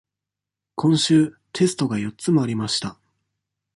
[0.73, 2.97] 今週、テストが四つもありました。